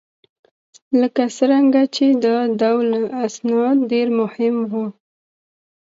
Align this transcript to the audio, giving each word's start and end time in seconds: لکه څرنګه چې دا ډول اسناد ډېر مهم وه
لکه 1.01 1.23
څرنګه 1.37 1.83
چې 1.95 2.05
دا 2.25 2.37
ډول 2.61 2.87
اسناد 3.25 3.77
ډېر 3.91 4.07
مهم 4.19 4.55
وه 4.71 4.85